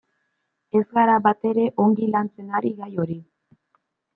[0.79, 3.19] Ez gara batere ongi lantzen ari gai hori.